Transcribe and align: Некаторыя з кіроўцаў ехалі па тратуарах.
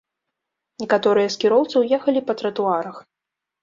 Некаторыя 0.85 1.27
з 1.37 1.39
кіроўцаў 1.45 1.87
ехалі 2.01 2.27
па 2.31 2.41
тратуарах. 2.43 2.97